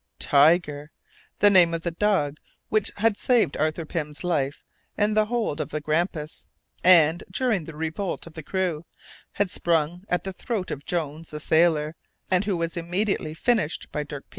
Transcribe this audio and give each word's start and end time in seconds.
Tiger! 0.17 0.89
the 1.41 1.51
name 1.51 1.75
of 1.75 1.83
the 1.83 1.91
dog 1.91 2.37
which 2.69 2.91
had 2.97 3.17
saved 3.17 3.55
Arthur 3.57 3.85
Pym's 3.85 4.23
life 4.23 4.63
in 4.97 5.13
the 5.13 5.27
hold 5.27 5.61
of 5.61 5.69
the 5.69 5.79
Grampus, 5.79 6.47
and, 6.83 7.23
during 7.29 7.65
the 7.65 7.75
revolt 7.75 8.25
of 8.25 8.33
the 8.33 8.41
crew, 8.41 8.83
had 9.33 9.51
sprung 9.51 10.03
at 10.09 10.23
the 10.23 10.33
throat 10.33 10.71
of 10.71 10.87
Jones, 10.87 11.29
the 11.29 11.39
sailor, 11.39 11.95
who 12.45 12.57
was 12.57 12.75
immediately 12.75 13.35
"finished" 13.35 13.91
by 13.91 14.01
Dirk 14.01 14.23
Peters. 14.23 14.29